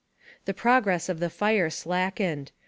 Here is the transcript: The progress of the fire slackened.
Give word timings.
The 0.45 0.55
progress 0.55 1.09
of 1.09 1.19
the 1.19 1.29
fire 1.29 1.69
slackened. 1.69 2.51